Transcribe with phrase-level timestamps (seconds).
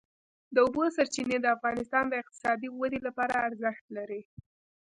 [0.53, 4.21] د اوبو سرچینې د افغانستان د اقتصادي ودې لپاره ارزښت لري.